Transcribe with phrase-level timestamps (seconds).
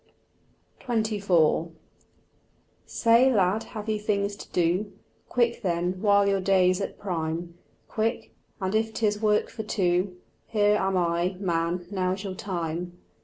[0.87, 1.73] XXIV
[2.87, 4.93] Say, lad, have you things to do?
[5.29, 7.53] Quick then, while your day's at prime.
[7.87, 10.17] Quick, and if 'tis work for two,
[10.47, 12.97] Here am I, man: now's your time.